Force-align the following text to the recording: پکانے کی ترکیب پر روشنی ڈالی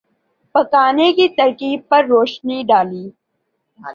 پکانے 0.55 1.07
کی 1.13 1.27
ترکیب 1.37 1.79
پر 1.89 2.01
روشنی 2.05 2.57
ڈالی 2.69 3.05